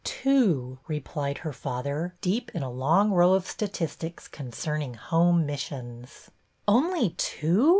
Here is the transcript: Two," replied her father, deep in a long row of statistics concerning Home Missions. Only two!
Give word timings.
Two," 0.03 0.79
replied 0.87 1.37
her 1.37 1.53
father, 1.53 2.15
deep 2.21 2.49
in 2.55 2.63
a 2.63 2.71
long 2.71 3.11
row 3.11 3.35
of 3.35 3.45
statistics 3.45 4.27
concerning 4.27 4.95
Home 4.95 5.45
Missions. 5.45 6.31
Only 6.67 7.11
two! 7.11 7.69